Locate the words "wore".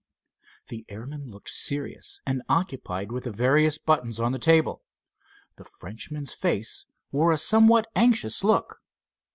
7.11-7.31